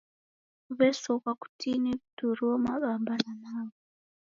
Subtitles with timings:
[0.77, 3.75] W'esoghwa kutini w'ituruo mabamba na magho.